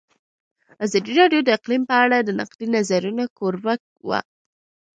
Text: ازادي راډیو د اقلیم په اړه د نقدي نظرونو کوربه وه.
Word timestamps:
ازادي 0.85 1.11
راډیو 1.21 1.41
د 1.43 1.49
اقلیم 1.57 1.83
په 1.89 1.95
اړه 2.03 2.17
د 2.21 2.29
نقدي 2.39 2.67
نظرونو 2.75 3.23
کوربه 3.37 3.73
وه. 4.07 4.19